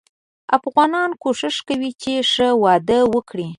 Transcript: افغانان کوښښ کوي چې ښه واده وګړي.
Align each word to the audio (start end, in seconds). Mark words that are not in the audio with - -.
افغانان 0.57 1.09
کوښښ 1.21 1.55
کوي 1.67 1.91
چې 2.01 2.13
ښه 2.31 2.47
واده 2.63 2.99
وګړي. 3.13 3.47